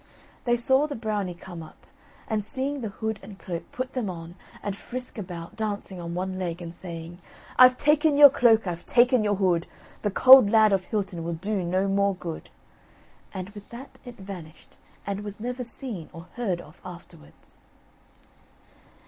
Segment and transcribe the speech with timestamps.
[0.45, 1.85] They saw the Brownie come up,
[2.27, 6.39] and seeing the hood and cloak, put them on, and frisk about, dancing on one
[6.39, 7.19] leg and saying:
[7.55, 9.67] "I've taken your cloak, I've taken your hood;
[10.01, 12.49] The Cauld Lad of Hilton will do no more good."
[13.31, 14.75] And with that it vanished,
[15.05, 17.59] and was never seen or heard of afterwards.